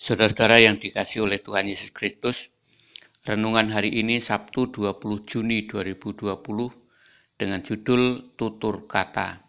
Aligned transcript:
Saudara-saudara 0.00 0.56
yang 0.64 0.80
dikasih 0.80 1.28
oleh 1.28 1.44
Tuhan 1.44 1.68
Yesus 1.68 1.92
Kristus, 1.92 2.48
renungan 3.28 3.68
hari 3.68 4.00
ini 4.00 4.16
Sabtu 4.16 4.72
20 4.72 4.96
Juni 5.28 5.68
2020 5.68 6.40
dengan 7.36 7.60
judul 7.60 8.32
Tutur 8.32 8.88
Kata. 8.88 9.44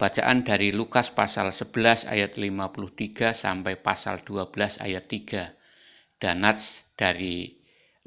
Bacaan 0.00 0.48
dari 0.48 0.72
Lukas 0.72 1.12
pasal 1.12 1.52
11 1.52 2.08
ayat 2.08 2.40
53 2.40 3.36
sampai 3.36 3.76
pasal 3.76 4.24
12 4.24 4.80
ayat 4.80 5.04
3 5.12 6.24
dan 6.24 6.40
nats 6.40 6.96
dari 6.96 7.52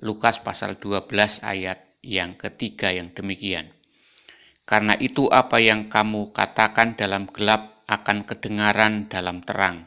Lukas 0.01 0.41
pasal 0.41 0.81
12 0.81 1.05
ayat 1.45 1.85
yang 2.01 2.33
ketiga 2.33 2.89
yang 2.89 3.13
demikian. 3.13 3.69
Karena 4.65 4.97
itu 4.97 5.29
apa 5.29 5.61
yang 5.61 5.85
kamu 5.85 6.33
katakan 6.33 6.97
dalam 6.97 7.29
gelap 7.29 7.85
akan 7.85 8.25
kedengaran 8.25 9.05
dalam 9.05 9.45
terang 9.45 9.85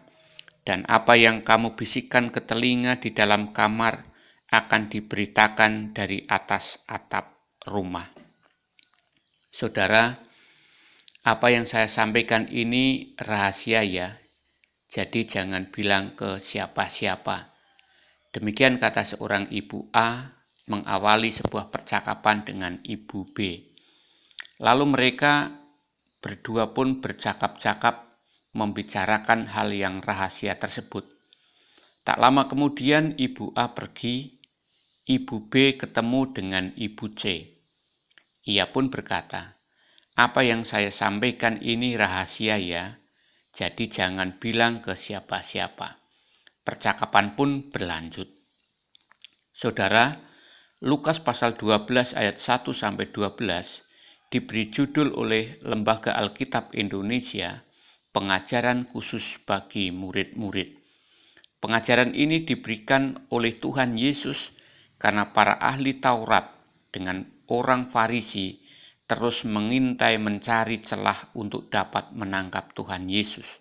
dan 0.62 0.86
apa 0.86 1.18
yang 1.18 1.42
kamu 1.42 1.74
bisikkan 1.74 2.30
ke 2.30 2.42
telinga 2.46 3.02
di 3.02 3.10
dalam 3.10 3.50
kamar 3.50 4.06
akan 4.52 4.92
diberitakan 4.92 5.96
dari 5.96 6.22
atas 6.28 6.86
atap 6.86 7.56
rumah. 7.66 8.06
Saudara, 9.52 10.16
apa 11.22 11.46
yang 11.50 11.64
saya 11.64 11.88
sampaikan 11.88 12.46
ini 12.50 13.14
rahasia 13.18 13.82
ya, 13.86 14.18
jadi 14.92 15.24
jangan 15.24 15.72
bilang 15.72 16.12
ke 16.12 16.36
siapa-siapa. 16.36 17.48
Demikian 18.32 18.76
kata 18.76 19.04
seorang 19.04 19.48
ibu 19.52 19.88
A 19.92 20.36
mengawali 20.68 21.32
sebuah 21.32 21.72
percakapan 21.72 22.44
dengan 22.44 22.74
ibu 22.84 23.28
B. 23.32 23.66
Lalu 24.62 24.84
mereka 24.88 25.52
berdua 26.22 26.70
pun 26.70 27.02
bercakap-cakap 27.02 28.11
membicarakan 28.52 29.48
hal 29.48 29.72
yang 29.72 29.96
rahasia 30.00 30.60
tersebut. 30.60 31.08
Tak 32.04 32.20
lama 32.20 32.44
kemudian 32.48 33.16
Ibu 33.16 33.56
A 33.56 33.72
pergi, 33.72 34.36
Ibu 35.08 35.48
B 35.48 35.78
ketemu 35.80 36.20
dengan 36.30 36.64
Ibu 36.76 37.04
C. 37.16 37.22
Ia 38.44 38.68
pun 38.68 38.92
berkata, 38.92 39.56
"Apa 40.18 40.44
yang 40.44 40.66
saya 40.66 40.92
sampaikan 40.92 41.62
ini 41.64 41.96
rahasia 41.96 42.60
ya, 42.60 43.00
jadi 43.54 43.84
jangan 43.88 44.36
bilang 44.36 44.84
ke 44.84 44.92
siapa-siapa." 44.98 46.02
Percakapan 46.62 47.34
pun 47.34 47.72
berlanjut. 47.72 48.30
Saudara, 49.50 50.14
Lukas 50.82 51.22
pasal 51.22 51.54
12 51.54 52.14
ayat 52.18 52.38
1 52.38 52.74
sampai 52.74 53.10
12 53.14 53.86
diberi 54.26 54.66
judul 54.70 55.14
oleh 55.14 55.58
Lembaga 55.62 56.18
Alkitab 56.18 56.74
Indonesia 56.74 57.62
pengajaran 58.12 58.84
khusus 58.84 59.40
bagi 59.42 59.88
murid-murid. 59.88 60.76
Pengajaran 61.58 62.12
ini 62.12 62.44
diberikan 62.44 63.16
oleh 63.32 63.56
Tuhan 63.56 63.96
Yesus 63.96 64.52
karena 65.00 65.32
para 65.32 65.56
ahli 65.56 65.96
Taurat 65.98 66.52
dengan 66.92 67.24
orang 67.48 67.88
Farisi 67.88 68.60
terus 69.08 69.44
mengintai 69.48 70.20
mencari 70.20 70.80
celah 70.80 71.36
untuk 71.36 71.72
dapat 71.72 72.12
menangkap 72.12 72.72
Tuhan 72.76 73.08
Yesus. 73.08 73.60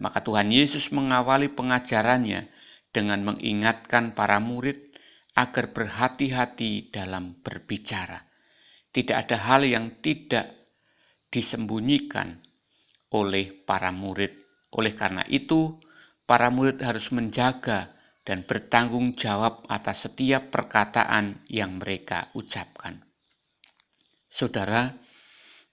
Maka 0.00 0.24
Tuhan 0.24 0.48
Yesus 0.48 0.92
mengawali 0.96 1.52
pengajarannya 1.52 2.48
dengan 2.90 3.20
mengingatkan 3.24 4.16
para 4.16 4.40
murid 4.40 4.90
agar 5.36 5.72
berhati-hati 5.72 6.90
dalam 6.90 7.36
berbicara. 7.40 8.24
Tidak 8.90 9.14
ada 9.14 9.36
hal 9.38 9.62
yang 9.62 10.02
tidak 10.02 10.50
disembunyikan 11.30 12.42
oleh 13.10 13.50
para 13.66 13.90
murid. 13.90 14.30
Oleh 14.74 14.94
karena 14.94 15.26
itu, 15.26 15.74
para 16.26 16.48
murid 16.50 16.78
harus 16.82 17.10
menjaga 17.10 17.90
dan 18.22 18.46
bertanggung 18.46 19.18
jawab 19.18 19.66
atas 19.66 20.06
setiap 20.06 20.54
perkataan 20.54 21.42
yang 21.50 21.82
mereka 21.82 22.30
ucapkan. 22.38 23.02
Saudara, 24.30 24.94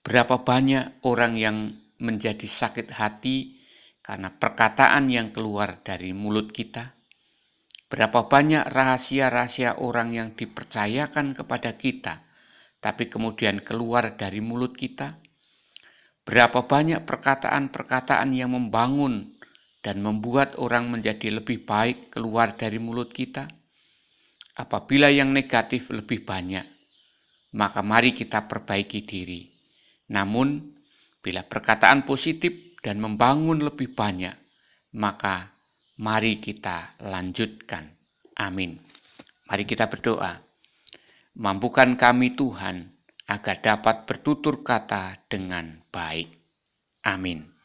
berapa 0.02 0.42
banyak 0.42 1.06
orang 1.06 1.38
yang 1.38 1.58
menjadi 2.02 2.50
sakit 2.50 2.90
hati 2.98 3.62
karena 4.02 4.34
perkataan 4.34 5.14
yang 5.14 5.30
keluar 5.30 5.86
dari 5.86 6.18
mulut 6.18 6.50
kita? 6.50 6.98
Berapa 7.88 8.26
banyak 8.26 8.68
rahasia-rahasia 8.68 9.80
orang 9.80 10.12
yang 10.12 10.30
dipercayakan 10.34 11.38
kepada 11.38 11.78
kita, 11.78 12.20
tapi 12.82 13.08
kemudian 13.08 13.62
keluar 13.62 14.18
dari 14.18 14.42
mulut 14.42 14.74
kita? 14.74 15.27
Berapa 16.28 16.68
banyak 16.68 17.08
perkataan-perkataan 17.08 18.36
yang 18.36 18.52
membangun 18.52 19.32
dan 19.80 20.04
membuat 20.04 20.60
orang 20.60 20.92
menjadi 20.92 21.40
lebih 21.40 21.64
baik 21.64 22.12
keluar 22.12 22.52
dari 22.52 22.84
mulut 22.84 23.16
kita? 23.16 23.48
Apabila 24.60 25.08
yang 25.08 25.32
negatif 25.32 25.88
lebih 25.88 26.28
banyak, 26.28 26.68
maka 27.56 27.80
mari 27.80 28.12
kita 28.12 28.44
perbaiki 28.44 29.08
diri. 29.08 29.48
Namun, 30.12 30.68
bila 31.24 31.48
perkataan 31.48 32.04
positif 32.04 32.76
dan 32.84 33.00
membangun 33.00 33.64
lebih 33.64 33.96
banyak, 33.96 34.36
maka 35.00 35.48
mari 36.04 36.44
kita 36.44 37.00
lanjutkan. 37.08 37.88
Amin. 38.36 38.76
Mari 39.48 39.64
kita 39.64 39.88
berdoa. 39.88 40.44
Mampukan 41.40 41.96
kami 41.96 42.36
Tuhan 42.36 42.97
agar 43.28 43.60
dapat 43.60 44.08
bertutur 44.08 44.64
kata 44.64 45.28
dengan 45.28 45.84
baik. 45.92 46.32
Amin. 47.04 47.57